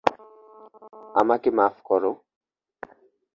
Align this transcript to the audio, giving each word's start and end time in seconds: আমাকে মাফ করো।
আমাকে 1.15 1.49
মাফ 1.57 1.75
করো। 1.85 2.11